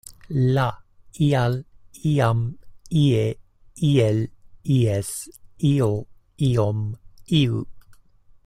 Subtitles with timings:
[0.43, 0.63] Ia,
[1.25, 1.57] ial,
[2.11, 2.41] iam,
[3.03, 3.21] ie,
[3.91, 4.25] iel,
[4.79, 5.13] ies,
[5.75, 5.91] io,
[6.51, 6.85] iom,
[7.43, 7.65] iu.